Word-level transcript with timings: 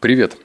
Привет! 0.00 0.36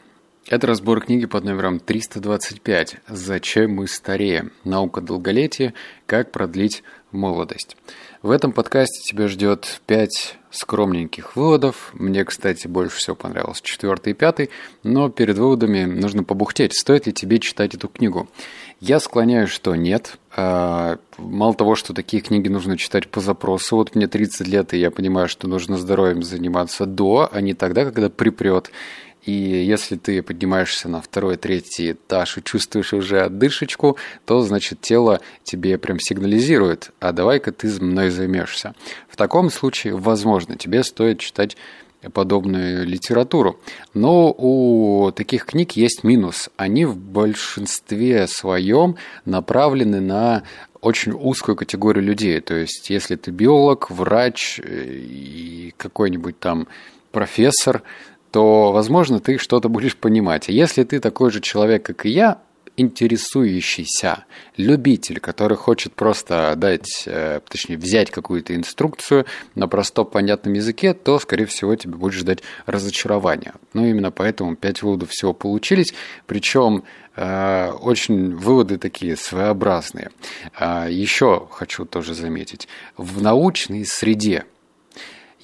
Это 0.49 0.65
разбор 0.65 0.99
книги 1.05 1.27
под 1.27 1.43
номером 1.43 1.79
325 1.79 2.97
«Зачем 3.07 3.75
мы 3.75 3.87
стареем? 3.87 4.51
Наука 4.63 4.99
долголетия. 4.99 5.75
Как 6.07 6.31
продлить 6.31 6.81
молодость». 7.11 7.77
В 8.23 8.31
этом 8.31 8.51
подкасте 8.51 9.07
тебя 9.07 9.27
ждет 9.27 9.81
5 9.85 10.39
скромненьких 10.49 11.35
выводов. 11.35 11.91
Мне, 11.93 12.25
кстати, 12.25 12.67
больше 12.67 12.97
всего 12.97 13.15
понравился 13.15 13.61
четвертый 13.63 14.13
и 14.13 14.15
пятый, 14.15 14.49
но 14.81 15.09
перед 15.09 15.37
выводами 15.37 15.83
нужно 15.83 16.23
побухтеть, 16.23 16.73
стоит 16.73 17.05
ли 17.05 17.13
тебе 17.13 17.37
читать 17.37 17.75
эту 17.75 17.87
книгу. 17.87 18.27
Я 18.79 18.99
склоняюсь, 18.99 19.51
что 19.51 19.75
нет. 19.75 20.17
А, 20.35 20.97
мало 21.19 21.53
того, 21.53 21.75
что 21.75 21.93
такие 21.93 22.23
книги 22.23 22.47
нужно 22.47 22.75
читать 22.75 23.07
по 23.07 23.19
запросу. 23.19 23.75
Вот 23.75 23.93
мне 23.93 24.07
30 24.07 24.47
лет, 24.47 24.73
и 24.73 24.79
я 24.79 24.89
понимаю, 24.89 25.27
что 25.27 25.47
нужно 25.47 25.77
здоровьем 25.77 26.23
заниматься 26.23 26.87
до, 26.87 27.29
а 27.31 27.39
не 27.39 27.53
тогда, 27.53 27.85
когда 27.85 28.09
припрет. 28.09 28.71
И 29.25 29.31
если 29.31 29.95
ты 29.95 30.21
поднимаешься 30.21 30.89
на 30.89 31.01
второй, 31.01 31.37
третий 31.37 31.93
этаж 31.93 32.37
и 32.37 32.43
чувствуешь 32.43 32.93
уже 32.93 33.21
отдышечку, 33.21 33.97
то, 34.25 34.41
значит, 34.41 34.81
тело 34.81 35.21
тебе 35.43 35.77
прям 35.77 35.99
сигнализирует, 35.99 36.91
а 36.99 37.11
давай-ка 37.11 37.51
ты 37.51 37.67
мной 37.81 38.09
займешься. 38.09 38.75
В 39.07 39.15
таком 39.15 39.49
случае, 39.49 39.95
возможно, 39.95 40.57
тебе 40.57 40.83
стоит 40.83 41.19
читать 41.19 41.55
подобную 42.11 42.85
литературу. 42.85 43.59
Но 43.93 44.33
у 44.37 45.11
таких 45.15 45.45
книг 45.45 45.71
есть 45.73 46.03
минус. 46.03 46.49
Они 46.57 46.85
в 46.85 46.97
большинстве 46.97 48.27
своем 48.27 48.97
направлены 49.25 50.01
на 50.01 50.43
очень 50.81 51.13
узкую 51.13 51.55
категорию 51.55 52.03
людей. 52.03 52.41
То 52.41 52.55
есть, 52.55 52.89
если 52.89 53.15
ты 53.15 53.31
биолог, 53.31 53.89
врач 53.89 54.59
э, 54.59 54.85
и 54.85 55.73
какой-нибудь 55.77 56.39
там 56.39 56.67
профессор, 57.11 57.83
то, 58.33 58.71
возможно, 58.71 59.19
ты 59.19 59.37
что-то 59.37 59.69
будешь 59.69 59.95
понимать. 59.95 60.49
А 60.49 60.51
если 60.51 60.83
ты 60.83 60.99
такой 60.99 61.29
же 61.29 61.39
человек, 61.39 61.85
как 61.85 62.07
и 62.07 62.09
я, 62.09 62.41
интересующийся 62.77 64.25
любитель, 64.57 65.19
который 65.19 65.55
хочет 65.55 65.93
просто 65.93 66.55
дать, 66.57 67.03
э, 67.05 67.41
точнее, 67.47 67.77
взять 67.77 68.09
какую-то 68.09 68.55
инструкцию 68.55 69.27
на 69.53 69.67
простом 69.67 70.07
понятном 70.07 70.53
языке, 70.53 70.95
то, 70.95 71.19
скорее 71.19 71.45
всего, 71.45 71.75
тебе 71.75 71.95
будет 71.95 72.13
ждать 72.13 72.39
разочарования. 72.65 73.53
Ну, 73.73 73.85
именно 73.85 74.09
поэтому 74.09 74.55
пять 74.55 74.81
выводов 74.81 75.11
всего 75.11 75.33
получились, 75.33 75.93
причем 76.25 76.85
э, 77.15 77.69
очень 77.69 78.35
выводы 78.35 78.79
такие 78.79 79.15
своеобразные. 79.15 80.09
Э, 80.59 80.87
еще 80.89 81.47
хочу 81.51 81.85
тоже 81.85 82.15
заметить, 82.15 82.67
в 82.97 83.21
научной 83.21 83.85
среде 83.85 84.45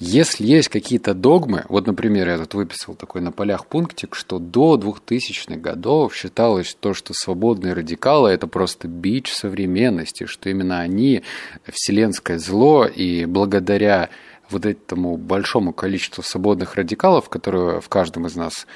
если 0.02 0.46
есть 0.46 0.70
какие-то 0.70 1.12
догмы, 1.12 1.66
вот, 1.68 1.86
например, 1.86 2.26
я 2.30 2.38
тут 2.38 2.54
выписал 2.54 2.94
такой 2.94 3.20
на 3.20 3.32
полях 3.32 3.66
пунктик, 3.66 4.14
что 4.14 4.38
до 4.38 4.76
2000-х 4.76 5.56
годов 5.56 6.16
считалось 6.16 6.74
то, 6.80 6.94
что 6.94 7.12
свободные 7.12 7.74
радикалы– 7.74 8.30
это 8.30 8.46
просто 8.46 8.88
бич 8.88 9.30
современности, 9.30 10.24
что 10.24 10.48
именно 10.48 10.80
они– 10.80 11.22
вселенское 11.70 12.38
зло, 12.38 12.86
и 12.86 13.26
благодаря 13.26 14.08
вот 14.48 14.64
этому 14.64 15.18
большому 15.18 15.74
количеству 15.74 16.22
свободных 16.22 16.76
радикалов, 16.76 17.28
которые 17.28 17.82
в 17.82 17.88
каждом 17.90 18.26
из 18.26 18.34
нас 18.36 18.66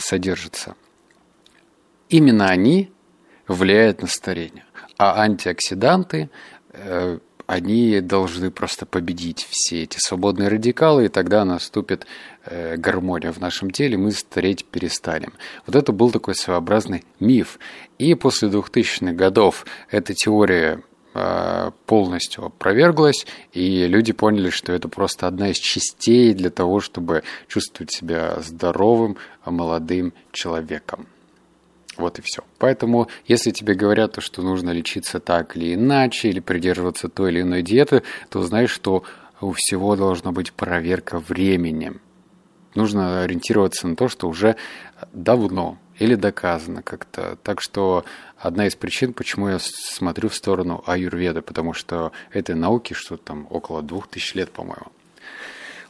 содержатся, 0.00 0.74
именно 2.08 2.48
они 2.48 2.90
влияют 3.46 4.02
на 4.02 4.08
старение. 4.08 4.64
А 4.98 5.22
антиоксиданты 5.22 6.28
э, 6.72 7.18
они 7.46 8.00
должны 8.00 8.50
просто 8.50 8.86
победить 8.86 9.46
все 9.48 9.82
эти 9.82 9.98
свободные 9.98 10.48
радикалы, 10.48 11.06
и 11.06 11.08
тогда 11.08 11.44
наступит 11.44 12.06
э, 12.44 12.76
гармония 12.76 13.32
в 13.32 13.40
нашем 13.40 13.70
теле, 13.70 13.96
мы 13.96 14.12
стареть 14.12 14.64
перестанем. 14.64 15.32
Вот 15.66 15.76
это 15.76 15.92
был 15.92 16.10
такой 16.10 16.34
своеобразный 16.34 17.04
миф. 17.20 17.58
И 17.98 18.14
после 18.14 18.48
2000-х 18.48 19.12
годов 19.12 19.66
эта 19.90 20.14
теория 20.14 20.82
э, 21.14 21.70
полностью 21.86 22.46
опроверглась, 22.46 23.26
и 23.52 23.86
люди 23.86 24.12
поняли, 24.12 24.50
что 24.50 24.72
это 24.72 24.88
просто 24.88 25.26
одна 25.26 25.50
из 25.50 25.56
частей 25.56 26.34
для 26.34 26.50
того, 26.50 26.80
чтобы 26.80 27.22
чувствовать 27.48 27.92
себя 27.92 28.38
здоровым, 28.40 29.16
молодым 29.44 30.12
человеком. 30.32 31.06
Вот 32.02 32.18
и 32.18 32.22
все. 32.22 32.42
Поэтому, 32.58 33.08
если 33.26 33.52
тебе 33.52 33.74
говорят, 33.74 34.16
что 34.18 34.42
нужно 34.42 34.70
лечиться 34.70 35.20
так 35.20 35.56
или 35.56 35.74
иначе, 35.74 36.28
или 36.28 36.40
придерживаться 36.40 37.08
той 37.08 37.30
или 37.30 37.42
иной 37.42 37.62
диеты, 37.62 38.02
то 38.28 38.42
знаешь, 38.42 38.70
что 38.70 39.04
у 39.40 39.52
всего 39.52 39.94
должна 39.94 40.32
быть 40.32 40.52
проверка 40.52 41.20
временем. 41.20 42.00
Нужно 42.74 43.22
ориентироваться 43.22 43.86
на 43.86 43.94
то, 43.94 44.08
что 44.08 44.28
уже 44.28 44.56
давно 45.12 45.78
или 45.98 46.16
доказано 46.16 46.82
как-то. 46.82 47.36
Так 47.44 47.60
что 47.60 48.04
одна 48.36 48.66
из 48.66 48.74
причин, 48.74 49.12
почему 49.12 49.48
я 49.48 49.58
смотрю 49.60 50.28
в 50.28 50.34
сторону 50.34 50.82
аюрведы, 50.86 51.40
потому 51.40 51.72
что 51.72 52.10
этой 52.32 52.56
науки 52.56 52.94
что 52.94 53.16
там 53.16 53.46
около 53.48 53.82
двух 53.82 54.08
тысяч 54.08 54.34
лет, 54.34 54.50
по-моему. 54.50 54.90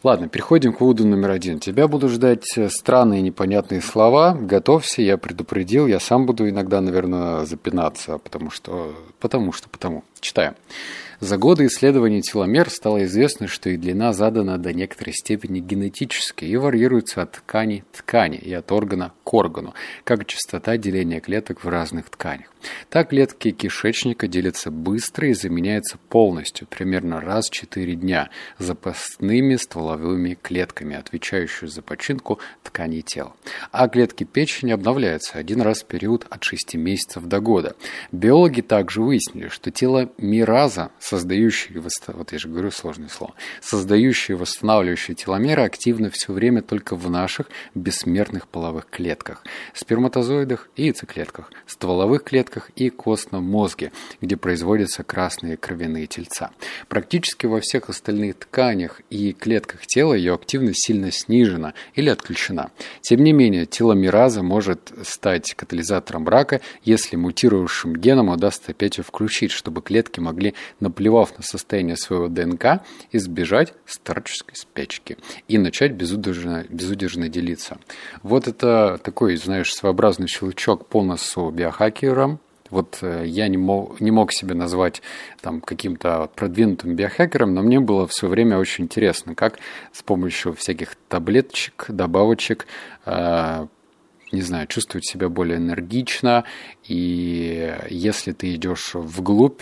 Ладно, 0.03 0.29
переходим 0.29 0.73
к 0.73 0.81
выводу 0.81 1.07
номер 1.07 1.31
один. 1.31 1.61
Тебя 1.61 1.87
будут 1.87 2.11
ждать 2.11 2.59
э, 2.59 2.69
странные 2.69 3.23
непонятные 3.23 3.81
слова. 3.81 4.35
Готовься, 4.35 5.01
я 5.01 5.17
предупредил. 5.17 5.87
Я 5.87 6.01
сам 6.01 6.27
буду 6.27 6.49
иногда, 6.49 6.81
наверное, 6.81 7.45
запинаться, 7.45 8.19
потому 8.19 8.51
что... 8.51 8.97
Потому 9.21 9.53
что, 9.53 9.69
потому. 9.69 10.03
Читаем. 10.21 10.55
За 11.21 11.37
годы 11.37 11.67
исследований 11.67 12.21
теломер 12.21 12.69
стало 12.69 13.05
известно, 13.05 13.47
что 13.47 13.71
и 13.71 13.77
длина 13.77 14.13
задана 14.13 14.59
до 14.59 14.73
некоторой 14.73 15.15
степени 15.15 15.61
генетически 15.61 16.45
и 16.47 16.57
варьируется 16.57 17.23
от 17.23 17.33
ткани 17.33 17.85
ткани 17.93 18.39
и 18.39 18.53
от 18.53 18.73
органа 18.73 19.13
к 19.33 19.35
органу, 19.35 19.73
как 20.05 20.27
частота 20.27 20.77
деления 20.77 21.21
клеток 21.21 21.65
в 21.65 21.69
разных 21.69 22.11
тканях. 22.11 22.53
Так 22.91 23.09
клетки 23.09 23.51
кишечника 23.51 24.29
делятся 24.29 24.71
быстро 24.71 25.29
и 25.29 25.33
заменяются 25.33 25.97
полностью, 26.11 26.67
примерно 26.67 27.19
раз 27.19 27.49
в 27.49 27.53
4 27.53 27.95
дня, 27.95 28.29
запасными 28.59 29.57
стволовыми 29.57 30.39
клетками, 30.41 30.97
отвечающими 30.97 31.69
за 31.69 31.81
починку 31.81 32.41
тканей 32.63 33.01
тела. 33.01 33.35
А 33.71 33.89
клетки 33.89 34.25
печени 34.25 34.71
обновляются 34.71 35.39
один 35.39 35.63
раз 35.63 35.83
в 35.83 35.87
период 35.87 36.27
от 36.29 36.45
6 36.45 36.75
месяцев 36.75 37.25
до 37.25 37.41
года. 37.41 37.75
Биологи 38.13 38.61
также 38.61 39.01
выяснили, 39.01 39.49
что 39.49 39.71
тело 39.71 40.11
мираза, 40.19 40.91
создающие, 40.99 41.83
вот 42.09 42.33
я 42.33 42.39
же 42.39 42.49
говорю 42.49 42.71
сложное 42.71 43.09
слово, 43.09 43.33
создающие 43.63 44.37
восстанавливающие 44.37 45.15
теломеры 45.15 45.63
активны 45.63 46.11
все 46.11 46.35
время 46.35 46.61
только 46.61 46.97
в 46.97 47.09
наших 47.09 47.47
бессмертных 47.75 48.47
половых 48.47 48.89
клетках, 48.91 49.22
сперматозоидах 49.75 50.69
и 50.77 50.85
яйцеклетках, 50.85 51.51
стволовых 51.67 52.25
клетках 52.25 52.43
клетках 52.43 52.71
и 52.77 52.91
костном 52.91 53.45
мозге, 53.45 53.93
где 54.21 54.37
производятся 54.37 55.03
красные 55.03 55.57
кровяные 55.57 56.07
тельца. 56.07 56.51
Практически 56.89 57.47
во 57.47 57.61
всех 57.61 57.89
остальных 57.89 58.37
тканях 58.37 59.01
и 59.11 59.33
клетках 59.33 59.87
тела 59.87 60.15
ее 60.15 60.35
активность 60.35 60.85
сильно 60.85 61.11
снижена 61.13 61.75
или 61.95 62.11
отключена. 62.11 62.71
Тем 63.01 63.23
не 63.23 63.33
менее, 63.33 63.67
теломераза 63.67 64.43
может 64.43 64.93
стать 65.05 65.55
катализатором 65.55 66.29
рака, 66.29 66.61
если 66.83 67.17
мутирующим 67.17 67.95
геном 67.95 68.29
удастся 68.29 68.73
опять 68.73 68.99
ее 68.99 69.05
включить, 69.05 69.51
чтобы 69.51 69.83
клетки 69.83 70.21
могли, 70.21 70.55
наплевав 70.81 71.37
на 71.37 71.45
состояние 71.45 71.97
своего 71.97 72.29
ДНК, 72.29 72.83
избежать 73.13 73.73
старческой 73.87 74.57
спячки 74.57 75.17
и 75.49 75.59
начать 75.59 75.93
безудержно, 75.93 76.65
безудержно 76.69 77.29
делиться. 77.29 77.79
Вот 78.23 78.49
это 78.49 78.99
такой, 79.03 79.37
знаешь, 79.37 79.73
своеобразный 79.73 80.29
щелчок 80.29 80.87
по 80.87 81.03
носу 81.03 81.51
биохакерам, 81.51 82.41
вот 82.71 82.99
э, 83.03 83.25
я 83.27 83.49
не 83.49 83.59
мог, 83.59 84.01
не 84.01 84.11
мог 84.11 84.33
себя 84.33 84.55
назвать 84.55 85.03
там 85.43 85.61
каким-то 85.61 86.31
продвинутым 86.35 86.97
биохакером, 86.97 87.55
но 87.55 87.63
мне 87.63 87.81
было 87.81 88.07
в 88.07 88.15
свое 88.15 88.33
время 88.33 88.59
очень 88.59 88.85
интересно, 88.85 89.35
как 89.35 89.59
с 89.93 90.03
помощью 90.03 90.55
всяких 90.55 90.97
таблеточек, 91.09 91.87
добавочек 91.89 92.67
э, 93.05 93.67
не 94.33 94.41
знаю, 94.41 94.67
чувствовать 94.67 95.07
себя 95.07 95.29
более 95.29 95.59
энергично, 95.59 96.45
и 96.89 97.77
если 97.91 98.33
ты 98.33 98.55
идешь 98.55 98.95
вглубь 98.95 99.61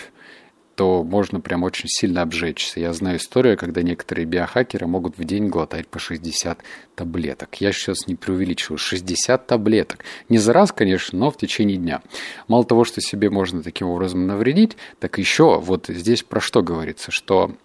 то 0.75 1.03
можно 1.03 1.39
прям 1.39 1.63
очень 1.63 1.87
сильно 1.87 2.21
обжечься. 2.21 2.79
Я 2.79 2.93
знаю 2.93 3.17
историю, 3.17 3.57
когда 3.57 3.81
некоторые 3.81 4.25
биохакеры 4.25 4.87
могут 4.87 5.17
в 5.17 5.23
день 5.23 5.47
глотать 5.47 5.87
по 5.87 5.99
60 5.99 6.59
таблеток. 6.95 7.55
Я 7.55 7.71
сейчас 7.71 8.07
не 8.07 8.15
преувеличиваю. 8.15 8.77
60 8.77 9.47
таблеток. 9.47 10.05
Не 10.29 10.37
за 10.37 10.53
раз, 10.53 10.71
конечно, 10.71 11.19
но 11.19 11.31
в 11.31 11.37
течение 11.37 11.77
дня. 11.77 12.01
Мало 12.47 12.63
того, 12.63 12.83
что 12.83 13.01
себе 13.01 13.29
можно 13.29 13.61
таким 13.63 13.87
образом 13.87 14.27
навредить, 14.27 14.77
так 14.99 15.17
еще 15.17 15.59
вот 15.59 15.87
здесь 15.87 16.23
про 16.23 16.39
что 16.39 16.61
говорится, 16.61 17.11
что 17.11 17.55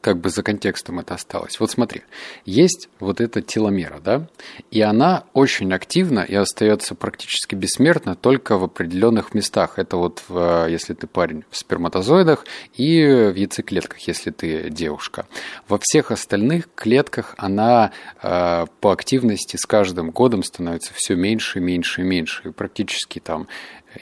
как 0.00 0.18
бы 0.18 0.30
за 0.30 0.42
контекстом 0.42 0.98
это 1.00 1.14
осталось. 1.14 1.58
Вот 1.60 1.70
смотри, 1.70 2.02
есть 2.44 2.88
вот 3.00 3.20
эта 3.20 3.42
теломера, 3.42 4.00
да, 4.00 4.28
и 4.70 4.80
она 4.80 5.24
очень 5.32 5.72
активна 5.72 6.20
и 6.20 6.34
остается 6.34 6.94
практически 6.94 7.54
бессмертна 7.54 8.14
только 8.14 8.58
в 8.58 8.64
определенных 8.64 9.34
местах. 9.34 9.78
Это 9.78 9.96
вот, 9.96 10.22
в, 10.28 10.66
если 10.68 10.94
ты 10.94 11.06
парень, 11.06 11.44
в 11.50 11.56
сперматозоидах 11.56 12.44
и 12.74 13.04
в 13.04 13.34
яйцеклетках, 13.34 13.98
если 14.00 14.30
ты 14.30 14.70
девушка. 14.70 15.26
Во 15.68 15.78
всех 15.80 16.10
остальных 16.10 16.68
клетках 16.74 17.34
она 17.36 17.92
э, 18.22 18.66
по 18.80 18.92
активности 18.92 19.56
с 19.56 19.66
каждым 19.66 20.10
годом 20.10 20.42
становится 20.42 20.92
все 20.94 21.14
меньше, 21.14 21.60
меньше 21.60 22.02
и 22.02 22.04
меньше. 22.04 22.48
И 22.48 22.52
практически 22.52 23.18
там 23.18 23.48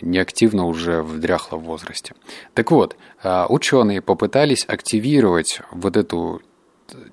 неактивно 0.00 0.66
уже 0.66 1.02
в 1.02 1.18
дряхлом 1.18 1.60
возрасте. 1.60 2.14
Так 2.54 2.70
вот, 2.70 2.96
а, 3.22 3.46
ученые 3.48 4.00
попытались 4.00 4.64
активировать 4.66 5.60
вот 5.84 5.96
эту 5.96 6.42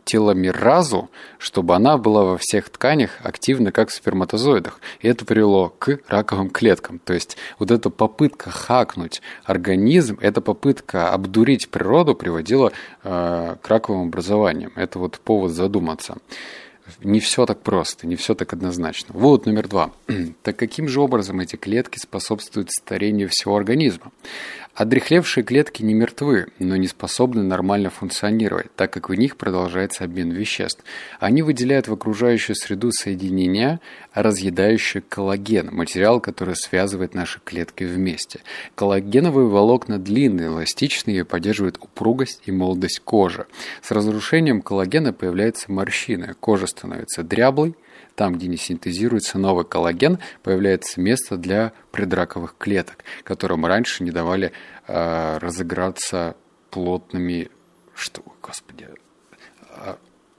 теломеразу, 0.04 1.10
чтобы 1.38 1.76
она 1.76 1.98
была 1.98 2.24
во 2.24 2.38
всех 2.38 2.70
тканях 2.70 3.12
активна, 3.24 3.72
как 3.72 3.90
в 3.90 3.94
сперматозоидах. 3.94 4.80
И 5.00 5.08
это 5.08 5.26
привело 5.26 5.70
к 5.70 6.00
раковым 6.08 6.50
клеткам. 6.50 7.00
То 7.00 7.14
есть 7.14 7.38
вот 7.58 7.72
эта 7.72 7.90
попытка 7.90 8.52
хакнуть 8.52 9.22
организм, 9.46 10.18
эта 10.22 10.42
попытка 10.42 11.14
обдурить 11.14 11.70
природу 11.70 12.16
приводила 12.16 12.72
э, 13.04 13.56
к 13.62 13.68
раковым 13.68 14.08
образованиям. 14.08 14.74
Это 14.76 15.00
вот 15.00 15.20
повод 15.20 15.52
задуматься 15.52 16.18
не 17.04 17.20
все 17.20 17.46
так 17.46 17.62
просто, 17.62 18.08
не 18.08 18.16
все 18.16 18.36
так 18.36 18.54
однозначно. 18.54 19.14
Вот 19.18 19.46
номер 19.46 19.68
два. 19.68 19.92
так 20.44 20.58
каким 20.58 20.88
же 20.88 21.02
образом 21.02 21.40
эти 21.40 21.56
клетки 21.56 21.98
способствуют 21.98 22.72
старению 22.72 23.30
всего 23.30 23.56
организма? 23.56 24.12
Одрехлевшие 24.74 25.44
клетки 25.44 25.84
не 25.84 25.94
мертвы, 25.94 26.48
но 26.58 26.78
не 26.78 26.88
способны 26.88 27.44
нормально 27.44 27.90
функционировать, 27.90 28.74
так 28.78 28.94
как 28.94 29.10
в 29.10 29.14
них 29.14 29.36
продолжается 29.36 30.06
обмен 30.06 30.32
веществ. 30.32 30.82
Они 31.20 31.42
выделяют 31.42 31.90
в 31.90 31.94
окружающую 31.94 32.56
среду 32.56 32.92
соединения, 32.94 33.82
разъедающие 34.14 35.02
коллаген, 35.02 35.70
материал, 35.74 36.22
который 36.22 36.56
связывает 36.56 37.14
наши 37.14 37.42
клетки 37.44 37.84
вместе. 37.84 38.40
Коллагеновые 38.76 39.48
волокна 39.48 40.00
длинные, 40.00 40.48
эластичные 40.48 41.20
и 41.20 41.24
поддерживают 41.24 41.78
упругость 41.82 42.44
и 42.46 42.52
молодость 42.54 43.02
кожи. 43.02 43.48
С 43.82 43.92
разрушением 43.92 44.62
коллагена 44.62 45.12
появляются 45.12 45.70
морщины, 45.70 46.34
кожа 46.40 46.68
становится 46.72 47.24
дряблой, 47.24 47.76
там, 48.16 48.36
где 48.36 48.48
не 48.48 48.58
синтезируется 48.58 49.38
новый 49.38 49.66
коллаген, 49.66 50.20
появляется 50.44 51.00
место 51.00 51.38
для 51.38 51.72
предраковых 51.92 52.56
клеток, 52.58 53.04
которым 53.24 53.66
раньше 53.66 54.04
не 54.04 54.12
давали 54.12 54.52
э, 54.88 55.38
разыграться 55.38 56.36
плотными... 56.70 57.50
Что, 57.94 58.24
господи, 58.42 58.88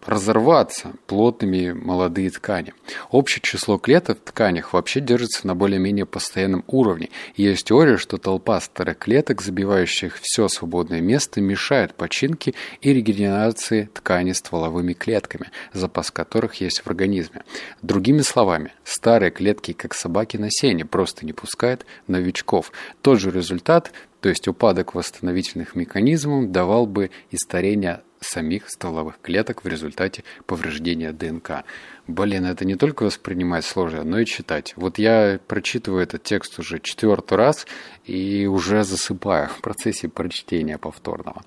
разорваться 0.05 0.93
плотными 1.07 1.73
молодые 1.73 2.31
ткани. 2.31 2.75
Общее 3.11 3.41
число 3.43 3.79
клеток 3.79 4.19
в 4.19 4.23
тканях 4.23 4.73
вообще 4.73 5.01
держится 5.01 5.47
на 5.47 5.55
более-менее 5.55 6.07
постоянном 6.07 6.65
уровне. 6.67 7.11
Есть 7.37 7.67
теория, 7.67 7.97
что 7.97 8.19
толпа 8.19 8.61
старых 8.61 8.99
клеток, 8.99 9.43
забивающих 9.43 10.19
все 10.21 10.49
свободное 10.49 11.01
место, 11.01 11.41
мешает 11.41 11.95
починке 11.95 12.55
и 12.81 12.93
регенерации 12.93 13.89
ткани 13.93 14.33
стволовыми 14.33 14.93
клетками, 14.93 15.51
запас 15.73 16.11
которых 16.11 16.55
есть 16.57 16.81
в 16.81 16.87
организме. 16.87 17.43
Другими 17.83 18.23
словами, 18.23 18.73
старые 18.85 19.31
клетки, 19.31 19.73
как 19.73 19.95
собаки 19.95 20.37
на 20.37 20.49
сене, 20.51 20.85
просто 20.85 21.25
не 21.25 21.33
пускают 21.33 21.87
новичков. 22.07 22.73
Тот 23.03 23.21
же 23.21 23.31
результат 23.31 23.93
то 24.23 24.29
есть 24.29 24.47
упадок 24.47 24.95
восстановительных 24.95 25.75
механизмов 25.75 26.53
давал 26.53 26.87
бы 26.87 27.11
и 27.33 27.37
старение 27.37 28.03
самих 28.23 28.69
стволовых 28.69 29.21
клеток 29.21 29.65
в 29.65 29.69
результате 29.69 30.25
повреждения 30.47 31.13
ДНК. 31.13 31.65
Блин, 32.07 32.47
это 32.47 32.65
не 32.65 32.75
только 32.77 33.05
воспринимать 33.05 33.65
сложно, 33.65 34.05
но 34.05 34.19
и 34.19 34.27
читать. 34.27 34.73
Вот 34.77 34.99
я 34.99 35.39
прочитываю 35.47 36.03
этот 36.03 36.23
текст 36.23 36.59
уже 36.59 36.81
четвертый 36.81 37.39
раз 37.39 37.67
и 38.05 38.47
уже 38.47 38.83
засыпаю 38.83 39.49
в 39.49 39.61
процессе 39.61 40.09
прочтения 40.09 40.79
повторного. 40.79 41.43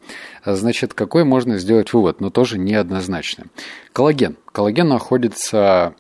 Значит, 0.46 0.94
какой 0.94 1.24
можно 1.24 1.58
сделать 1.58 1.92
вывод, 1.94 2.22
но 2.22 2.30
тоже 2.30 2.58
неоднозначный. 2.58 3.46
Коллаген. 3.92 4.38
Коллаген 4.52 4.88
находится 4.88 5.96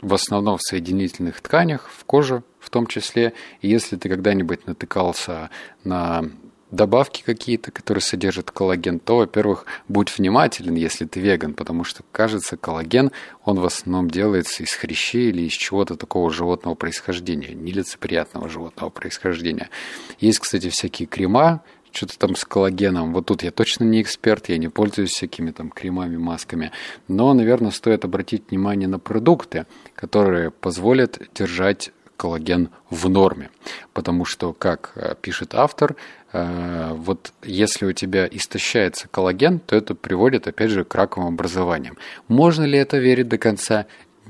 в 0.00 0.14
основном 0.14 0.56
в 0.56 0.62
соединительных 0.62 1.40
тканях, 1.40 1.88
в 1.88 2.04
коже 2.04 2.42
в 2.58 2.70
том 2.70 2.86
числе. 2.86 3.32
И 3.60 3.68
если 3.68 3.96
ты 3.96 4.08
когда-нибудь 4.08 4.66
натыкался 4.66 5.50
на 5.84 6.24
добавки 6.70 7.22
какие-то, 7.24 7.70
которые 7.70 8.02
содержат 8.02 8.50
коллаген, 8.50 8.98
то, 8.98 9.18
во-первых, 9.18 9.66
будь 9.88 10.16
внимателен, 10.16 10.74
если 10.74 11.04
ты 11.04 11.20
веган, 11.20 11.54
потому 11.54 11.84
что, 11.84 12.02
кажется, 12.12 12.56
коллаген, 12.56 13.10
он 13.44 13.60
в 13.60 13.64
основном 13.64 14.10
делается 14.10 14.62
из 14.62 14.72
хрящей 14.72 15.30
или 15.30 15.42
из 15.42 15.52
чего-то 15.52 15.96
такого 15.96 16.30
животного 16.30 16.74
происхождения, 16.74 17.54
нелицеприятного 17.54 18.48
животного 18.48 18.90
происхождения. 18.90 19.70
Есть, 20.18 20.38
кстати, 20.40 20.68
всякие 20.70 21.06
крема, 21.06 21.62
что-то 21.92 22.18
там 22.18 22.36
с 22.36 22.44
коллагеном. 22.44 23.12
Вот 23.12 23.26
тут 23.26 23.42
я 23.42 23.50
точно 23.50 23.84
не 23.84 24.00
эксперт, 24.02 24.48
я 24.48 24.58
не 24.58 24.68
пользуюсь 24.68 25.10
всякими 25.10 25.50
там 25.50 25.70
кремами, 25.70 26.16
масками. 26.16 26.70
Но, 27.08 27.32
наверное, 27.34 27.72
стоит 27.72 28.04
обратить 28.04 28.50
внимание 28.50 28.88
на 28.88 28.98
продукты, 28.98 29.66
которые 29.94 30.50
позволят 30.50 31.20
держать 31.34 31.90
коллаген 32.16 32.68
в 32.90 33.08
норме. 33.08 33.50
Потому 33.94 34.26
что, 34.26 34.52
как 34.52 34.92
э, 34.94 35.14
пишет 35.22 35.54
автор, 35.54 35.96
вот 36.32 37.32
если 37.42 37.86
у 37.86 37.92
тебя 37.92 38.28
истощается 38.30 39.08
коллаген, 39.08 39.58
то 39.58 39.74
это 39.74 39.94
приводит, 39.94 40.46
опять 40.46 40.70
же, 40.70 40.84
к 40.84 40.94
раковым 40.94 41.34
образованиям. 41.34 41.96
Можно 42.28 42.64
ли 42.64 42.78
это 42.78 42.98
верить 42.98 43.28
до 43.28 43.38
конца? 43.38 43.86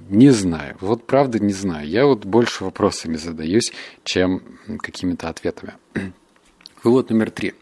Не 0.08 0.30
знаю. 0.30 0.76
Вот 0.80 1.06
правда 1.06 1.38
не 1.38 1.52
знаю. 1.52 1.86
Я 1.86 2.06
вот 2.06 2.24
больше 2.24 2.64
вопросами 2.64 3.16
задаюсь, 3.16 3.72
чем 4.02 4.42
какими-то 4.78 5.28
ответами. 5.28 5.74
Вывод 6.82 7.10
номер 7.10 7.30
три. 7.30 7.54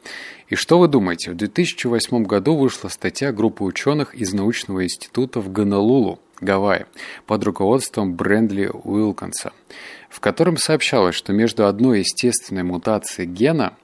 И 0.48 0.54
что 0.54 0.78
вы 0.78 0.88
думаете? 0.88 1.32
В 1.32 1.36
2008 1.36 2.24
году 2.24 2.56
вышла 2.56 2.88
статья 2.88 3.32
группы 3.32 3.64
ученых 3.64 4.14
из 4.14 4.32
научного 4.32 4.84
института 4.84 5.40
в 5.40 5.52
Гонолулу, 5.52 6.20
Гавайи, 6.40 6.86
под 7.26 7.44
руководством 7.44 8.14
Брендли 8.14 8.70
Уилконса, 8.72 9.52
в 10.08 10.20
котором 10.20 10.56
сообщалось, 10.56 11.14
что 11.14 11.34
между 11.34 11.66
одной 11.66 11.98
естественной 11.98 12.62
мутацией 12.62 13.28
гена 13.28 13.76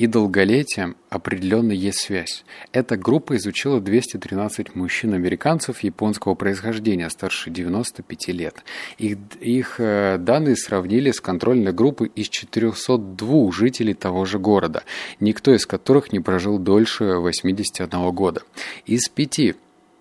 и 0.00 0.06
долголетием 0.06 0.96
определенно 1.10 1.72
есть 1.72 1.98
связь. 1.98 2.46
Эта 2.72 2.96
группа 2.96 3.36
изучила 3.36 3.82
213 3.82 4.74
мужчин-американцев 4.74 5.80
японского 5.80 6.34
происхождения 6.34 7.10
старше 7.10 7.50
95 7.50 8.28
лет. 8.28 8.64
Их, 8.96 9.18
их 9.42 9.74
э, 9.78 10.16
данные 10.18 10.56
сравнили 10.56 11.10
с 11.10 11.20
контрольной 11.20 11.74
группой 11.74 12.10
из 12.14 12.30
402 12.30 13.52
жителей 13.52 13.92
того 13.92 14.24
же 14.24 14.38
города, 14.38 14.84
никто 15.20 15.52
из 15.54 15.66
которых 15.66 16.12
не 16.12 16.20
прожил 16.20 16.58
дольше 16.58 17.16
81 17.16 18.10
года. 18.12 18.40
Из 18.86 19.06
пяти 19.10 19.54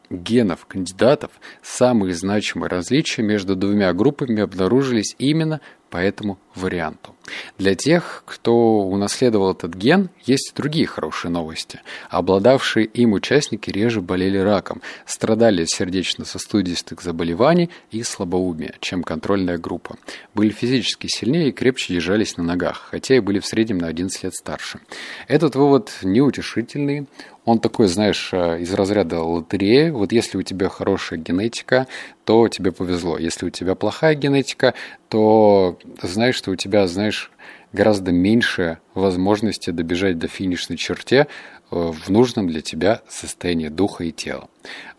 генов 0.09 0.65
кандидатов 0.65 1.31
самые 1.61 2.13
значимые 2.13 2.69
различия 2.69 3.21
между 3.21 3.55
двумя 3.55 3.93
группами 3.93 4.41
обнаружились 4.41 5.15
именно 5.17 5.61
по 5.89 5.97
этому 5.97 6.37
варианту. 6.55 7.15
Для 7.57 7.75
тех, 7.75 8.23
кто 8.25 8.81
унаследовал 8.81 9.51
этот 9.51 9.75
ген, 9.75 10.09
есть 10.23 10.51
и 10.51 10.55
другие 10.55 10.87
хорошие 10.87 11.31
новости. 11.31 11.81
Обладавшие 12.09 12.85
им 12.85 13.13
участники 13.13 13.69
реже 13.69 14.01
болели 14.01 14.37
раком, 14.37 14.81
страдали 15.05 15.63
от 15.63 15.69
сердечно-сосудистых 15.69 17.01
заболеваний 17.01 17.69
и 17.91 18.03
слабоумия, 18.03 18.75
чем 18.79 19.03
контрольная 19.03 19.57
группа. 19.57 19.97
Были 20.33 20.49
физически 20.49 21.07
сильнее 21.07 21.49
и 21.49 21.51
крепче 21.51 21.93
держались 21.93 22.37
на 22.37 22.43
ногах, 22.43 22.87
хотя 22.91 23.15
и 23.15 23.19
были 23.19 23.39
в 23.39 23.45
среднем 23.45 23.79
на 23.79 23.87
11 23.87 24.23
лет 24.23 24.33
старше. 24.33 24.79
Этот 25.27 25.55
вывод 25.55 25.91
неутешительный, 26.03 27.07
он 27.49 27.59
такой, 27.59 27.87
знаешь, 27.87 28.29
э, 28.31 28.61
из 28.61 28.73
разряда 28.73 29.21
лотереи. 29.21 29.89
Вот 29.89 30.11
если 30.11 30.37
у 30.37 30.41
тебя 30.43 30.69
хорошая 30.69 31.19
генетика, 31.19 31.87
то 32.23 32.47
тебе 32.47 32.71
повезло. 32.71 33.17
Если 33.17 33.45
у 33.45 33.49
тебя 33.49 33.75
плохая 33.75 34.15
генетика, 34.15 34.73
то 35.09 35.77
знаешь, 36.01 36.35
что 36.35 36.51
у 36.51 36.55
тебя, 36.55 36.87
знаешь, 36.87 37.31
гораздо 37.73 38.11
меньше 38.11 38.79
возможности 38.93 39.71
добежать 39.71 40.17
до 40.17 40.27
финишной 40.27 40.77
черте 40.77 41.27
э, 41.71 41.75
в 41.75 42.09
нужном 42.09 42.47
для 42.47 42.61
тебя 42.61 43.01
состоянии 43.07 43.69
духа 43.69 44.03
и 44.03 44.11
тела. 44.11 44.47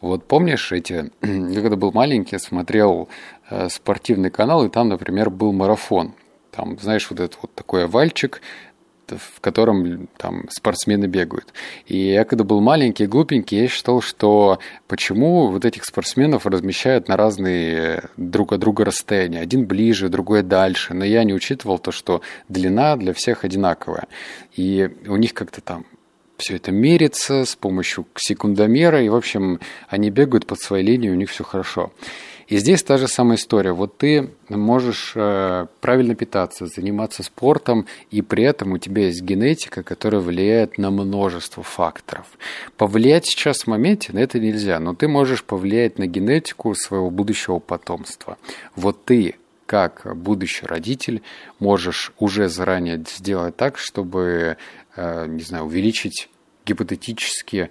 Вот 0.01 0.27
помнишь 0.27 0.73
эти... 0.73 1.11
Я 1.23 1.61
когда 1.61 1.77
был 1.77 1.93
маленький, 1.93 2.39
смотрел 2.39 3.09
э, 3.49 3.69
спортивный 3.69 4.31
канал, 4.31 4.65
и 4.65 4.69
там, 4.69 4.89
например, 4.89 5.31
был 5.31 5.53
марафон. 5.53 6.15
Там, 6.51 6.77
знаешь, 6.81 7.09
вот 7.11 7.21
этот 7.21 7.39
вот 7.43 7.55
такой 7.55 7.85
овальчик, 7.85 8.41
в 9.17 9.41
котором 9.41 10.09
там 10.17 10.49
спортсмены 10.51 11.07
бегают. 11.07 11.53
И 11.87 11.99
я 11.99 12.25
когда 12.25 12.45
был 12.45 12.61
маленький, 12.61 13.07
глупенький, 13.07 13.61
я 13.61 13.69
считал, 13.69 14.01
что 14.01 14.59
почему 14.89 15.49
вот 15.49 15.65
этих 15.65 15.85
спортсменов 15.85 16.47
размещают 16.47 17.09
на 17.09 17.17
разные 17.17 18.05
друг 18.17 18.53
от 18.53 18.61
друга 18.61 18.85
расстояния. 18.85 19.41
Один 19.41 19.67
ближе, 19.67 20.09
другой 20.09 20.43
дальше. 20.43 20.95
Но 20.95 21.05
я 21.05 21.25
не 21.25 21.35
учитывал 21.35 21.79
то, 21.79 21.93
что 21.93 22.23
длина 22.49 22.97
для 22.97 23.13
всех 23.13 23.45
одинаковая. 23.45 24.07
И 24.55 24.91
у 25.07 25.17
них 25.17 25.35
как-то 25.35 25.61
там 25.61 25.87
все 26.41 26.57
это 26.57 26.73
мерится 26.73 27.45
с 27.45 27.55
помощью 27.55 28.07
секундомера, 28.17 29.03
и, 29.03 29.09
в 29.09 29.15
общем, 29.15 29.61
они 29.89 30.11
бегают 30.11 30.47
под 30.47 30.59
своей 30.59 30.85
линией, 30.85 31.13
у 31.13 31.17
них 31.17 31.31
все 31.31 31.45
хорошо. 31.45 31.93
И 32.51 32.59
здесь 32.59 32.83
та 32.83 32.99
же 32.99 33.07
самая 33.07 33.37
история. 33.37 33.73
Вот 33.73 33.97
ты 33.97 34.31
можешь 34.49 35.13
э, 35.15 35.67
правильно 35.81 36.17
питаться, 36.17 36.67
заниматься 36.67 37.23
спортом, 37.23 37.87
и 38.11 38.23
при 38.23 38.43
этом 38.43 38.73
у 38.73 38.79
тебя 38.79 39.07
есть 39.07 39.23
генетика, 39.23 39.85
которая 39.85 40.21
влияет 40.21 40.77
на 40.77 40.91
множество 40.91 41.63
факторов. 41.63 42.27
Повлиять 42.77 43.27
сейчас 43.27 43.59
в 43.63 43.67
моменте 43.69 44.13
на 44.13 44.19
это 44.19 44.41
нельзя, 44.41 44.81
но 44.81 44.97
ты 44.97 45.07
можешь 45.07 45.45
повлиять 45.45 46.01
на 46.01 46.09
генетику 46.09 46.75
своего 46.75 47.09
будущего 47.09 47.61
потомства. 47.61 48.37
Вот 48.75 49.05
ты 49.05 49.37
как 49.67 50.11
будущий 50.17 50.67
родитель 50.67 51.23
можешь 51.61 52.13
уже 52.19 52.49
заранее 52.49 53.01
сделать 53.17 53.57
так, 53.57 53.79
чтобы, 53.79 54.57
э, 54.97 55.27
не 55.29 55.43
знаю, 55.43 55.67
увеличить 55.67 56.29
гипотетически 56.67 57.71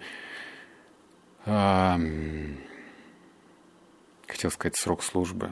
хотел 4.40 4.52
сказать 4.52 4.78
срок 4.78 5.04
службы, 5.04 5.52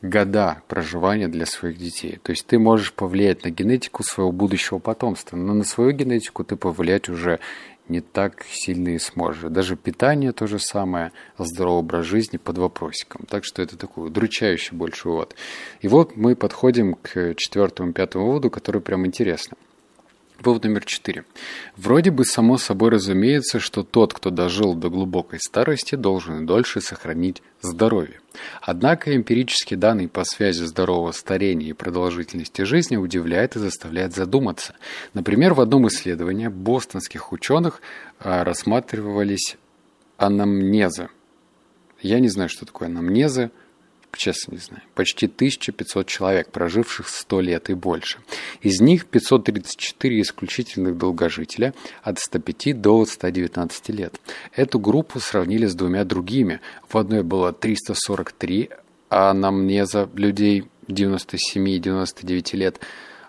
года 0.00 0.62
проживания 0.66 1.28
для 1.28 1.44
своих 1.44 1.76
детей. 1.76 2.18
То 2.22 2.30
есть 2.32 2.46
ты 2.46 2.58
можешь 2.58 2.94
повлиять 2.94 3.44
на 3.44 3.50
генетику 3.50 4.02
своего 4.02 4.32
будущего 4.32 4.78
потомства, 4.78 5.36
но 5.36 5.52
на 5.52 5.62
свою 5.62 5.90
генетику 5.90 6.42
ты 6.42 6.56
повлиять 6.56 7.10
уже 7.10 7.38
не 7.86 8.00
так 8.00 8.46
сильно 8.48 8.94
и 8.94 8.98
сможешь. 8.98 9.50
Даже 9.50 9.76
питание 9.76 10.32
то 10.32 10.46
же 10.46 10.58
самое, 10.58 11.12
здоровый 11.36 11.80
образ 11.80 12.06
жизни 12.06 12.38
под 12.38 12.56
вопросиком. 12.56 13.26
Так 13.28 13.44
что 13.44 13.60
это 13.60 13.76
такой 13.76 14.06
удручающий 14.06 14.74
больше 14.74 15.10
вывод. 15.10 15.36
И 15.82 15.88
вот 15.88 16.16
мы 16.16 16.34
подходим 16.34 16.94
к 16.94 17.34
четвертому, 17.34 17.92
пятому 17.92 18.28
выводу, 18.28 18.48
который 18.48 18.80
прям 18.80 19.04
интересно. 19.04 19.58
Вывод 20.44 20.64
номер 20.64 20.84
четыре. 20.84 21.24
Вроде 21.74 22.10
бы 22.10 22.26
само 22.26 22.58
собой 22.58 22.90
разумеется, 22.90 23.60
что 23.60 23.82
тот, 23.82 24.12
кто 24.12 24.28
дожил 24.28 24.74
до 24.74 24.90
глубокой 24.90 25.38
старости, 25.40 25.94
должен 25.94 26.44
дольше 26.44 26.82
сохранить 26.82 27.42
здоровье. 27.62 28.20
Однако 28.60 29.16
эмпирические 29.16 29.78
данные 29.78 30.08
по 30.08 30.22
связи 30.24 30.64
здорового 30.64 31.12
старения 31.12 31.68
и 31.68 31.72
продолжительности 31.72 32.60
жизни 32.60 32.96
удивляют 32.96 33.56
и 33.56 33.58
заставляют 33.58 34.14
задуматься. 34.14 34.74
Например, 35.14 35.54
в 35.54 35.62
одном 35.62 35.88
исследовании 35.88 36.48
бостонских 36.48 37.32
ученых 37.32 37.80
а, 38.18 38.44
рассматривались 38.44 39.56
анамнезы. 40.18 41.08
Я 42.02 42.20
не 42.20 42.28
знаю, 42.28 42.50
что 42.50 42.66
такое 42.66 42.88
анамнезы– 42.88 43.50
честно 44.16 44.52
не 44.52 44.58
знаю, 44.58 44.82
почти 44.94 45.26
1500 45.26 46.06
человек, 46.06 46.50
проживших 46.50 47.08
100 47.08 47.40
лет 47.40 47.70
и 47.70 47.74
больше. 47.74 48.18
Из 48.60 48.80
них 48.80 49.06
534 49.06 50.20
исключительных 50.20 50.96
долгожителя 50.98 51.74
от 52.02 52.18
105 52.18 52.80
до 52.80 53.04
119 53.04 53.88
лет. 53.90 54.20
Эту 54.54 54.78
группу 54.78 55.20
сравнили 55.20 55.66
с 55.66 55.74
двумя 55.74 56.04
другими. 56.04 56.60
В 56.88 56.96
одной 56.96 57.22
было 57.22 57.52
343 57.52 58.70
анамнеза 59.08 60.08
людей 60.14 60.64
97 60.88 61.68
и 61.68 61.78
99 61.78 62.54
лет, 62.54 62.80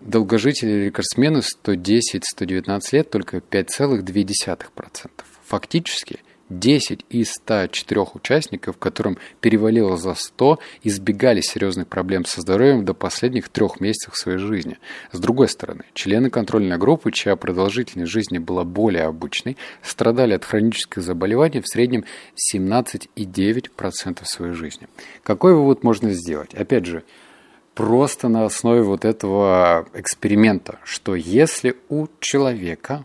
Долгожители-рекордсмены 0.00 1.40
110-119 1.64 2.80
лет– 2.92 3.10
только 3.12 3.38
5,2%. 3.38 5.10
Фактически 5.44 6.20
10 6.48 7.04
из 7.10 7.32
104 7.32 8.06
участников, 8.14 8.78
которым 8.78 9.18
перевалило 9.40 9.96
за 9.96 10.14
100, 10.14 10.58
избегали 10.84 11.40
серьезных 11.40 11.88
проблем 11.88 12.24
со 12.24 12.40
здоровьем 12.40 12.84
до 12.84 12.94
последних 12.94 13.48
трех 13.48 13.80
месяцев 13.80 14.16
своей 14.16 14.38
жизни. 14.38 14.78
С 15.12 15.18
другой 15.18 15.48
стороны, 15.48 15.84
члены 15.94 16.30
контрольной 16.30 16.78
группы, 16.78 17.10
чья 17.12 17.36
продолжительность 17.36 18.12
жизни 18.12 18.38
была 18.38 18.64
более 18.64 19.04
обычной, 19.04 19.56
страдали 19.82 20.34
от 20.34 20.44
хронических 20.44 21.02
заболеваний 21.02 21.60
в 21.60 21.68
среднем 21.68 22.04
17,9% 22.54 24.24
своей 24.24 24.52
жизни. 24.52 24.88
Какой 25.22 25.54
вывод 25.54 25.82
можно 25.82 26.12
сделать? 26.12 26.54
Опять 26.54 26.86
же, 26.86 27.02
просто 27.74 28.28
на 28.28 28.44
основе 28.44 28.82
вот 28.82 29.04
этого 29.04 29.86
эксперимента, 29.94 30.78
что 30.84 31.14
если 31.14 31.76
у 31.88 32.06
человека 32.20 33.04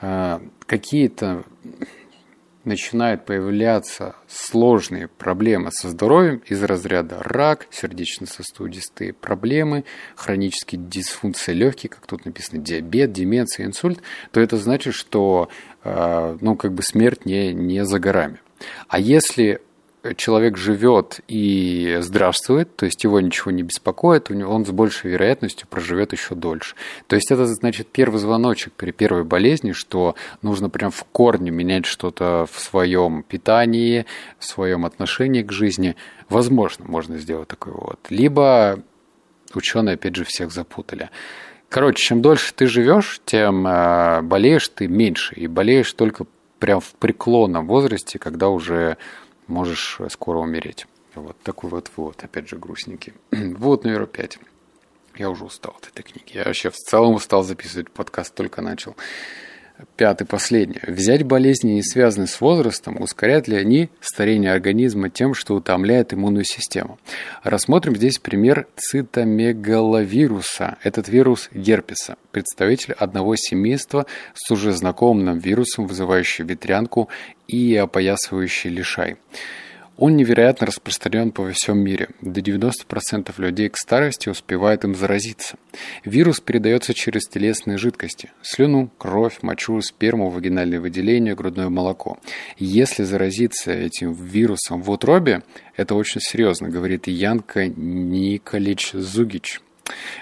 э, 0.00 0.38
какие-то 0.66 1.44
начинают 2.68 3.24
появляться 3.24 4.14
сложные 4.28 5.08
проблемы 5.08 5.72
со 5.72 5.88
здоровьем 5.88 6.42
из 6.46 6.62
разряда 6.62 7.18
рак, 7.20 7.66
сердечно-сосудистые 7.70 9.12
проблемы, 9.12 9.84
хронические 10.14 10.80
дисфункции 10.80 11.52
легких, 11.52 11.90
как 11.90 12.06
тут 12.06 12.24
написано, 12.24 12.60
диабет, 12.60 13.12
деменция, 13.12 13.66
инсульт, 13.66 14.00
то 14.30 14.40
это 14.40 14.56
значит, 14.56 14.94
что 14.94 15.48
э, 15.82 16.38
ну, 16.40 16.56
как 16.56 16.72
бы 16.74 16.82
смерть 16.82 17.24
не, 17.24 17.52
не 17.52 17.84
за 17.84 17.98
горами. 17.98 18.38
А 18.88 18.98
если 18.98 19.60
человек 20.16 20.56
живет 20.56 21.20
и 21.28 21.98
здравствует, 22.00 22.74
то 22.76 22.86
есть 22.86 23.02
его 23.04 23.20
ничего 23.20 23.50
не 23.50 23.62
беспокоит, 23.62 24.30
он 24.30 24.64
с 24.64 24.70
большей 24.70 25.10
вероятностью 25.10 25.66
проживет 25.68 26.12
еще 26.12 26.34
дольше. 26.34 26.76
То 27.06 27.16
есть 27.16 27.30
это 27.30 27.46
значит 27.46 27.88
первый 27.88 28.18
звоночек 28.18 28.72
при 28.74 28.92
первой 28.92 29.24
болезни, 29.24 29.72
что 29.72 30.14
нужно 30.42 30.70
прям 30.70 30.90
в 30.90 31.04
корне 31.04 31.50
менять 31.50 31.86
что-то 31.86 32.46
в 32.50 32.60
своем 32.60 33.22
питании, 33.22 34.06
в 34.38 34.44
своем 34.44 34.86
отношении 34.86 35.42
к 35.42 35.52
жизни. 35.52 35.96
Возможно, 36.28 36.84
можно 36.86 37.18
сделать 37.18 37.48
такой 37.48 37.72
вот. 37.72 37.98
Либо 38.10 38.80
ученые, 39.54 39.94
опять 39.94 40.16
же, 40.16 40.24
всех 40.24 40.52
запутали. 40.52 41.10
Короче, 41.68 42.02
чем 42.02 42.22
дольше 42.22 42.54
ты 42.54 42.66
живешь, 42.66 43.20
тем 43.26 43.66
э, 43.66 44.22
болеешь 44.22 44.68
ты 44.68 44.88
меньше. 44.88 45.34
И 45.34 45.46
болеешь 45.46 45.92
только 45.92 46.24
прям 46.58 46.80
в 46.80 46.94
преклонном 46.94 47.66
возрасте, 47.66 48.18
когда 48.18 48.48
уже 48.48 48.96
можешь 49.48 49.98
скоро 50.10 50.38
умереть. 50.38 50.86
Вот 51.14 51.36
такой 51.42 51.70
вот 51.70 51.90
вот, 51.96 52.22
опять 52.22 52.48
же, 52.48 52.56
грустненький. 52.56 53.14
вот 53.30 53.84
номер 53.84 54.06
пять. 54.06 54.38
Я 55.16 55.30
уже 55.30 55.44
устал 55.44 55.74
от 55.76 55.88
этой 55.88 56.02
книги. 56.02 56.36
Я 56.36 56.44
вообще 56.44 56.70
в 56.70 56.76
целом 56.76 57.14
устал 57.14 57.42
записывать 57.42 57.90
подкаст, 57.90 58.34
только 58.34 58.62
начал. 58.62 58.96
Пятый, 59.96 60.26
последний. 60.26 60.80
Взять 60.84 61.22
болезни, 61.22 61.74
не 61.74 61.82
связанные 61.84 62.26
с 62.26 62.40
возрастом, 62.40 63.00
ускоряют 63.00 63.46
ли 63.46 63.56
они 63.56 63.90
старение 64.00 64.52
организма 64.52 65.08
тем, 65.08 65.34
что 65.34 65.54
утомляет 65.54 66.12
иммунную 66.12 66.44
систему? 66.44 66.98
Рассмотрим 67.44 67.94
здесь 67.94 68.18
пример 68.18 68.66
цитомегаловируса. 68.76 70.78
Этот 70.82 71.08
вирус 71.08 71.48
герпеса, 71.54 72.16
представитель 72.32 72.94
одного 72.94 73.36
семейства 73.36 74.06
с 74.34 74.50
уже 74.50 74.72
знакомым 74.72 75.24
нам 75.24 75.38
вирусом, 75.38 75.86
вызывающий 75.86 76.44
ветрянку 76.44 77.08
и 77.46 77.76
опоясывающий 77.76 78.70
лишай. 78.70 79.16
Он 79.98 80.16
невероятно 80.16 80.68
распространен 80.68 81.32
по 81.32 81.50
всем 81.50 81.80
мире. 81.80 82.10
До 82.20 82.40
90% 82.40 83.34
людей 83.38 83.68
к 83.68 83.76
старости 83.76 84.28
успевают 84.28 84.84
им 84.84 84.94
заразиться. 84.94 85.56
Вирус 86.04 86.38
передается 86.38 86.94
через 86.94 87.26
телесные 87.26 87.78
жидкости– 87.78 88.30
слюну, 88.42 88.92
кровь, 88.96 89.38
мочу, 89.42 89.80
сперму, 89.80 90.30
вагинальное 90.30 90.78
выделение, 90.78 91.34
грудное 91.34 91.68
молоко. 91.68 92.20
Если 92.58 93.02
заразиться 93.02 93.72
этим 93.72 94.12
вирусом 94.12 94.82
в 94.82 94.90
утробе, 94.90 95.42
это 95.76 95.96
очень 95.96 96.20
серьезно, 96.20 96.68
говорит 96.68 97.08
Янка 97.08 97.66
Николич 97.66 98.92
Зугич. 98.92 99.60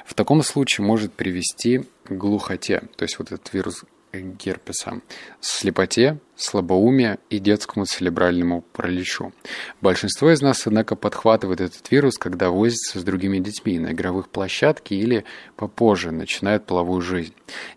В 0.06 0.14
таком 0.14 0.42
случае 0.42 0.86
может 0.86 1.12
привести 1.12 1.82
к 2.04 2.12
глухоте, 2.12 2.84
то 2.96 3.02
есть 3.02 3.18
вот 3.18 3.30
этот 3.30 3.52
вирус 3.52 3.84
герпеса, 4.14 5.02
слепоте, 5.40 6.18
слабоумия 6.36 7.18
и 7.30 7.38
детскому 7.38 7.86
церебральному 7.86 8.62
параличу. 8.72 9.32
Большинство 9.80 10.30
из 10.30 10.40
нас, 10.42 10.66
однако, 10.66 10.96
подхватывает 10.96 11.60
этот 11.60 11.90
вирус, 11.90 12.18
когда 12.18 12.50
возится 12.50 13.00
с 13.00 13.02
другими 13.02 13.38
детьми 13.38 13.78
на 13.78 13.92
игровых 13.92 14.28
площадке 14.28 14.96
или 14.96 15.24
попозже 15.56 16.10
начинает 16.10 16.66
половую 16.66 17.00
жизнь. 17.00 17.32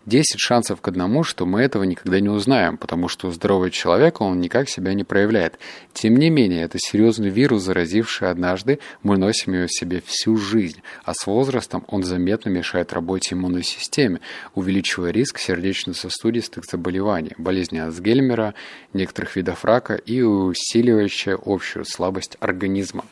10 0.06 0.38
шансов 0.38 0.80
к 0.80 0.88
одному, 0.88 1.24
что 1.24 1.46
мы 1.46 1.62
этого 1.62 1.84
никогда 1.84 2.20
не 2.20 2.28
узнаем, 2.28 2.76
потому 2.76 3.08
что 3.08 3.28
у 3.28 3.30
здорового 3.30 3.70
человека 3.70 4.22
он 4.22 4.40
никак 4.40 4.68
себя 4.68 4.94
не 4.94 5.04
проявляет. 5.04 5.58
Тем 5.92 6.16
не 6.16 6.30
менее, 6.30 6.64
это 6.64 6.78
серьезный 6.78 7.30
вирус, 7.30 7.62
заразивший 7.62 8.30
однажды, 8.30 8.78
мы 9.02 9.16
носим 9.16 9.54
его 9.54 9.66
в 9.66 9.72
себе 9.72 10.02
всю 10.04 10.36
жизнь, 10.36 10.82
а 11.04 11.14
с 11.14 11.26
возрастом 11.26 11.84
он 11.88 12.02
заметно 12.02 12.50
мешает 12.50 12.92
работе 12.92 13.34
иммунной 13.34 13.62
системе, 13.62 14.20
увеличивая 14.54 15.10
риск 15.10 15.38
сердечно-сосудистых 15.38 16.64
заболеваний, 16.64 17.32
болезни 17.38 17.78
Альцгеймера, 17.78 18.49
некоторых 18.92 19.36
видов 19.36 19.64
рака 19.64 19.94
и 19.94 20.22
усиливающая 20.22 21.38
общую 21.44 21.84
слабость 21.84 22.36
организма. 22.40 23.04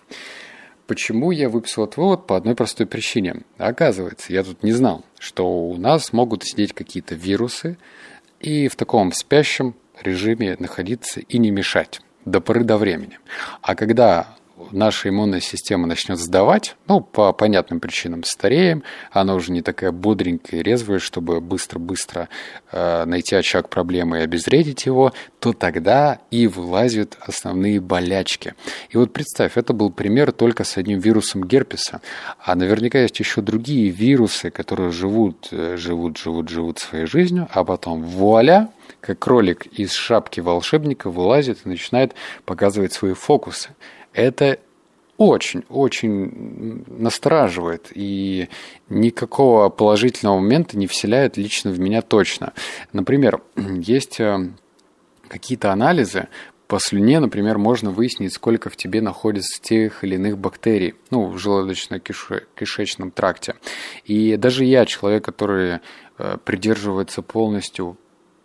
Почему 0.87 1.33
я 1.33 1.50
выписал 1.50 1.85
этот 1.85 1.99
вывод? 1.99 2.26
По 2.26 2.37
одной 2.37 2.54
простой 2.54 2.87
причине. 2.87 3.42
Оказывается, 3.59 4.33
я 4.33 4.42
тут 4.42 4.62
не 4.62 4.73
знал, 4.73 5.04
что 5.18 5.47
у 5.47 5.76
нас 5.76 6.12
могут 6.14 6.45
сидеть 6.45 6.73
какие-то 6.73 7.14
вирусы 7.14 7.76
и 8.40 8.68
в 8.68 8.76
таком 8.76 9.12
спящем 9.12 9.75
режиме 10.00 10.57
находиться 10.59 11.21
и 11.21 11.38
не 11.38 11.50
мешать 11.50 12.00
до 12.25 12.40
поры 12.40 12.64
до 12.64 12.78
времени. 12.78 13.18
А 13.61 13.75
когда 13.75 14.37
наша 14.72 15.08
иммунная 15.08 15.40
система 15.40 15.86
начнет 15.86 16.18
сдавать, 16.18 16.76
ну, 16.86 17.00
по 17.00 17.32
понятным 17.32 17.80
причинам 17.80 18.24
стареем, 18.24 18.82
она 19.10 19.34
уже 19.34 19.52
не 19.52 19.62
такая 19.62 19.92
бодренькая 19.92 20.60
и 20.60 20.62
резвая, 20.62 20.98
чтобы 20.98 21.40
быстро-быстро 21.40 22.28
э, 22.72 23.04
найти 23.04 23.36
очаг 23.36 23.68
проблемы 23.68 24.18
и 24.18 24.22
обезвредить 24.22 24.86
его, 24.86 25.12
то 25.40 25.52
тогда 25.52 26.18
и 26.30 26.46
вылазят 26.46 27.16
основные 27.20 27.80
болячки. 27.80 28.54
И 28.90 28.96
вот 28.96 29.12
представь, 29.12 29.56
это 29.56 29.72
был 29.72 29.90
пример 29.90 30.32
только 30.32 30.64
с 30.64 30.76
одним 30.76 30.98
вирусом 30.98 31.44
герпеса, 31.44 32.00
а 32.38 32.54
наверняка 32.54 32.98
есть 33.00 33.18
еще 33.20 33.40
другие 33.40 33.90
вирусы, 33.90 34.50
которые 34.50 34.90
живут, 34.90 35.48
э, 35.52 35.76
живут, 35.76 36.18
живут, 36.18 36.48
живут 36.48 36.78
своей 36.78 37.06
жизнью, 37.06 37.48
а 37.52 37.64
потом 37.64 38.02
вуаля, 38.02 38.70
как 39.00 39.18
кролик 39.18 39.66
из 39.66 39.92
шапки 39.92 40.40
волшебника 40.40 41.10
вылазит 41.10 41.60
и 41.64 41.68
начинает 41.68 42.14
показывать 42.44 42.92
свои 42.92 43.12
фокусы 43.12 43.70
это 44.18 44.58
очень-очень 45.16 46.84
настораживает 46.87 47.90
и 47.94 48.48
никакого 48.88 49.68
положительного 49.68 50.38
момента 50.38 50.78
не 50.78 50.87
вселяет 50.87 51.37
лично 51.37 51.70
в 51.70 51.80
меня 51.80 52.02
точно. 52.02 52.52
Например, 52.92 53.42
есть 53.56 54.20
э, 54.20 54.50
какие-то 55.28 55.72
анализы, 55.72 56.28
по 56.68 56.78
слюне, 56.78 57.18
например, 57.18 57.56
можно 57.56 57.90
выяснить, 57.90 58.34
сколько 58.34 58.68
в 58.68 58.76
тебе 58.76 59.00
находится 59.00 59.60
тех 59.60 60.04
или 60.04 60.16
иных 60.16 60.37
бактерий, 60.37 60.94
ну, 61.10 61.28
в 61.28 61.37
желудочно-кишечном 61.37 63.10
тракте. 63.10 63.54
И 64.04 64.37
даже 64.37 64.66
я, 64.66 64.84
человек, 64.84 65.25
который 65.25 65.80
э, 66.18 66.37
придерживается 66.44 67.22
полностью 67.22 67.96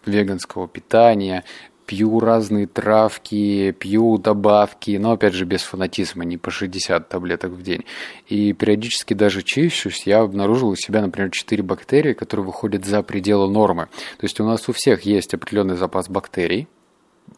веганского 0.05 0.69
питания, 0.69 1.43
пью 1.85 2.19
разные 2.19 2.67
травки, 2.67 3.71
пью 3.71 4.17
добавки, 4.17 4.97
но 4.97 5.11
опять 5.11 5.33
же 5.33 5.45
без 5.45 5.61
фанатизма, 5.61 6.25
не 6.25 6.37
по 6.37 6.51
60 6.51 7.07
таблеток 7.07 7.51
в 7.51 7.61
день. 7.61 7.85
И 8.27 8.53
периодически 8.53 9.13
даже 9.13 9.41
чищусь, 9.41 10.03
я 10.05 10.21
обнаружил 10.21 10.69
у 10.69 10.75
себя, 10.75 11.01
например, 11.01 11.31
4 11.31 11.63
бактерии, 11.63 12.13
которые 12.13 12.45
выходят 12.45 12.85
за 12.85 13.03
пределы 13.03 13.49
нормы. 13.49 13.87
То 14.17 14.25
есть 14.25 14.39
у 14.39 14.45
нас 14.45 14.67
у 14.69 14.73
всех 14.73 15.03
есть 15.03 15.33
определенный 15.33 15.75
запас 15.75 16.09
бактерий, 16.09 16.67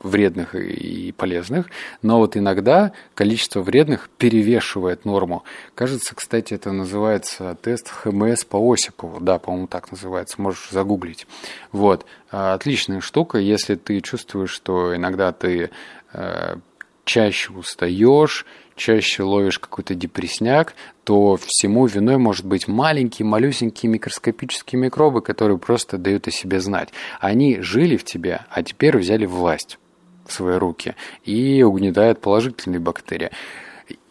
вредных 0.06 0.56
и 0.56 1.12
полезных, 1.12 1.68
но 2.02 2.20
вот 2.20 2.38
иногда 2.38 2.92
количество 3.14 3.62
вредных 3.62 4.10
перевешивает 4.18 5.04
норму. 5.04 5.44
Кажется, 5.74 6.16
кстати, 6.16 6.54
это 6.54 6.72
называется 6.72 7.58
тест 7.62 7.90
ХМС 7.90 8.46
по 8.46 8.58
Осипову, 8.72 9.20
да, 9.20 9.40
по-моему, 9.40 9.68
так 9.68 9.92
называется, 9.92 10.42
можешь 10.42 10.70
загуглить. 10.70 11.28
Вот, 11.72 12.06
а, 12.32 12.54
отличная 12.54 13.02
штука, 13.02 13.40
если 13.40 13.76
ты 13.76 14.00
чувствуешь, 14.02 14.52
что 14.52 14.96
иногда 14.96 15.32
ты 15.32 15.72
э, 16.14 16.56
чаще 17.04 17.52
устаешь, 17.52 18.46
чаще 18.76 19.24
ловишь 19.24 19.60
какой-то 19.60 19.96
депресняк, 19.96 20.74
то 21.04 21.38
всему 21.38 21.86
виной 21.86 22.18
может 22.18 22.46
быть 22.46 22.68
маленькие, 22.68 23.26
малюсенькие 23.26 23.92
микроскопические 23.92 24.82
микробы, 24.82 25.22
которые 25.22 25.58
просто 25.58 25.98
дают 25.98 26.28
о 26.28 26.32
себе 26.32 26.60
знать. 26.60 26.90
Они 27.20 27.62
жили 27.62 27.98
в 27.98 28.04
тебе, 28.04 28.42
а 28.50 28.64
теперь 28.64 28.98
взяли 28.98 29.26
власть 29.26 29.80
свои 30.28 30.58
руки 30.58 30.96
и 31.24 31.64
угнетают 31.64 32.22
положительные 32.22 32.80
бактерии. 32.80 33.32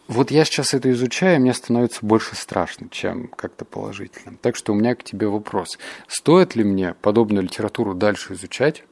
Вот 0.07 0.29
я 0.29 0.45
сейчас 0.45 0.75
это 0.75 0.91
изучаю, 0.91 1.37
и 1.37 1.39
мне 1.39 1.53
становится 1.53 2.05
больше 2.05 2.35
страшно, 2.35 2.89
чем 2.89 3.27
как-то 3.27 3.65
положительно. 3.65 4.37
Так 4.39 4.55
что 4.55 4.71
у 4.71 4.75
меня 4.75 4.93
к 4.93 5.03
тебе 5.03 5.27
вопрос. 5.27 5.79
Стоит 6.07 6.55
ли 6.55 6.63
мне 6.63 6.93
подобную 7.01 7.43
литературу 7.43 7.95
дальше 7.95 8.33
изучать? 8.33 8.83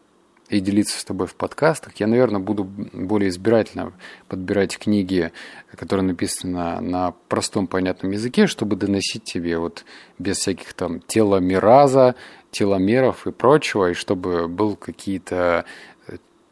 и 0.49 0.59
делиться 0.59 0.99
с 0.99 1.03
тобой 1.03 1.25
в 1.27 1.35
подкастах. 1.35 1.93
Я, 1.97 2.07
наверное, 2.07 2.39
буду 2.39 2.63
более 2.63 3.29
избирательно 3.29 3.93
подбирать 4.27 4.77
книги, 4.77 5.31
которые 5.75 6.05
написаны 6.05 6.81
на, 6.81 7.13
простом 7.27 7.65
понятном 7.65 8.11
языке, 8.11 8.45
чтобы 8.45 8.75
доносить 8.75 9.23
тебе 9.23 9.57
вот 9.57 9.85
без 10.19 10.37
всяких 10.37 10.73
там 10.73 10.99
теломераза, 10.99 12.15
теломеров 12.51 13.25
и 13.25 13.31
прочего, 13.31 13.91
и 13.91 13.93
чтобы 13.93 14.47
был 14.47 14.75
какие-то 14.75 15.65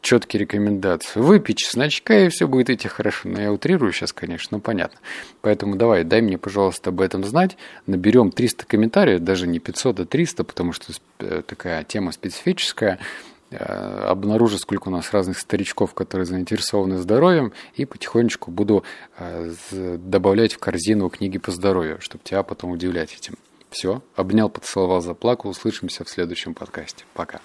четкие 0.02 0.40
рекомендации. 0.40 1.20
Выпей 1.20 1.54
чесночка, 1.54 2.26
и 2.26 2.28
все 2.28 2.46
будет 2.46 2.68
идти 2.68 2.88
хорошо. 2.88 3.28
Но 3.28 3.40
я 3.40 3.52
утрирую 3.52 3.92
сейчас, 3.92 4.12
конечно, 4.12 4.56
но 4.56 4.60
понятно. 4.60 4.98
Поэтому 5.40 5.76
давай, 5.76 6.04
дай 6.04 6.20
мне, 6.20 6.36
пожалуйста, 6.36 6.90
об 6.90 7.00
этом 7.00 7.24
знать. 7.24 7.56
Наберем 7.86 8.32
300 8.32 8.66
комментариев, 8.66 9.20
даже 9.20 9.46
не 9.46 9.60
500, 9.60 10.00
а 10.00 10.04
300, 10.04 10.44
потому 10.44 10.72
что 10.72 10.92
э, 11.20 11.42
такая 11.46 11.84
тема 11.84 12.12
специфическая. 12.12 12.98
Э, 13.50 14.06
обнаружу, 14.08 14.58
сколько 14.58 14.88
у 14.88 14.90
нас 14.90 15.12
разных 15.12 15.38
старичков, 15.38 15.94
которые 15.94 16.26
заинтересованы 16.26 16.98
здоровьем, 16.98 17.52
и 17.74 17.84
потихонечку 17.84 18.50
буду 18.50 18.84
э, 19.18 19.52
добавлять 19.70 20.54
в 20.54 20.58
корзину 20.58 21.08
книги 21.10 21.38
по 21.38 21.52
здоровью, 21.52 21.98
чтобы 22.00 22.24
тебя 22.24 22.42
потом 22.42 22.72
удивлять 22.72 23.14
этим. 23.14 23.36
Все, 23.70 24.02
обнял, 24.16 24.50
поцеловал, 24.50 25.00
заплакал. 25.00 25.50
Услышимся 25.50 26.04
в 26.04 26.10
следующем 26.10 26.54
подкасте. 26.54 27.04
Пока. 27.14 27.40